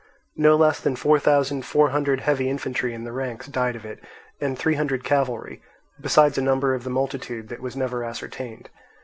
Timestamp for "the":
3.03-3.11, 6.83-6.89